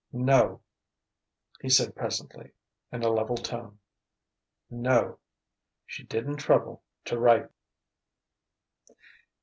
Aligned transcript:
"No," 0.13 0.61
he 1.59 1.69
said 1.69 1.95
presently, 1.95 2.53
in 2.91 3.03
a 3.03 3.09
level 3.09 3.37
tone: 3.37 3.77
"no 4.67 5.19
she 5.85 6.01
didn't 6.05 6.37
trouble 6.37 6.81
to 7.05 7.19
write 7.19 7.43
me." 7.43 7.55